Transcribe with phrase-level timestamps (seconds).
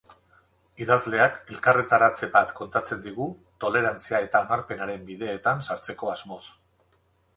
[0.83, 3.27] Idazleak elkarretaratze bat kontatzen digu,
[3.67, 6.45] tolerantzia eta onarpenaren bideetan sartzeko asmoz.